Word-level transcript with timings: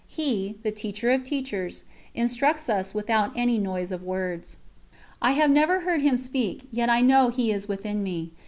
He, 0.07 0.57
the 0.63 0.71
Teacher 0.71 1.11
of 1.11 1.23
Teachers, 1.23 1.85
instructs 2.15 2.69
us 2.69 2.95
without 2.95 3.31
any 3.35 3.59
noise 3.59 3.91
of 3.91 4.01
words. 4.01 4.57
I 5.21 5.33
have 5.33 5.51
never 5.51 5.81
heard 5.81 6.01
Him 6.01 6.17
speak, 6.17 6.67
yet 6.71 6.89
I 6.89 7.01
know 7.01 7.29
He 7.29 7.51
is 7.51 7.67
within 7.67 8.01
me. 8.01 8.31